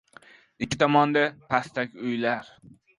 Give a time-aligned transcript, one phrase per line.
[0.67, 1.25] Ikki tomonda
[1.55, 2.55] pastak uylar.